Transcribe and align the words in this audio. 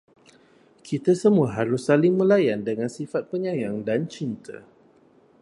Kita 0.87 1.11
semua 1.23 1.47
harus 1.59 1.81
saling 1.89 2.13
melayan 2.19 2.59
dengan 2.69 2.89
sifat 2.97 3.23
penyayang 3.31 3.77
dan 3.87 4.01
cinta 4.13 4.57